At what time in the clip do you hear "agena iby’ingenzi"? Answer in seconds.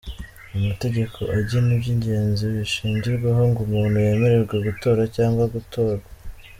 1.37-2.43